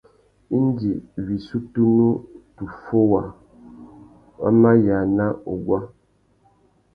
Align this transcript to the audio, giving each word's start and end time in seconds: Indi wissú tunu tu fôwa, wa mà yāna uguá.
Indi 0.57 0.91
wissú 1.25 1.57
tunu 1.73 2.09
tu 2.55 2.65
fôwa, 2.81 3.21
wa 4.41 4.49
mà 4.61 4.71
yāna 4.85 5.25
uguá. 5.53 5.79